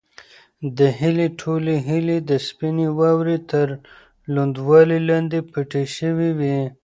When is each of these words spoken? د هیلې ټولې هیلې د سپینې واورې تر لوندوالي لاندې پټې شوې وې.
د 0.77 0.79
هیلې 0.99 1.27
ټولې 1.41 1.75
هیلې 1.87 2.17
د 2.29 2.31
سپینې 2.47 2.87
واورې 2.99 3.37
تر 3.51 3.67
لوندوالي 4.33 4.99
لاندې 5.09 5.39
پټې 5.51 5.83
شوې 5.97 6.29
وې. 6.39 6.59